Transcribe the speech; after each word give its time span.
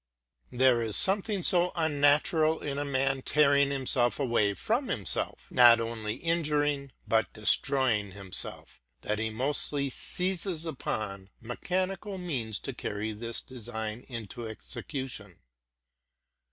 There 0.51 0.81
is 0.81 0.97
something 0.97 1.43
so 1.43 1.71
unnatural 1.75 2.59
in 2.61 2.79
a 2.79 2.83
man 2.83 3.21
tearing 3.21 3.69
himself 3.69 4.19
away 4.19 4.55
from 4.55 4.87
himself, 4.87 5.45
not 5.51 5.79
only 5.79 6.15
injuring, 6.15 6.91
but 7.07 7.31
destroying, 7.33 8.13
himself, 8.13 8.81
that 9.03 9.19
he 9.19 9.29
mostly 9.29 9.91
seizes 9.91 10.65
upon 10.65 11.29
mechanical 11.39 12.17
means 12.17 12.57
to. 12.61 12.73
carry 12.73 13.15
his 13.15 13.41
design 13.41 14.03
into 14.09 14.47
execution. 14.47 15.37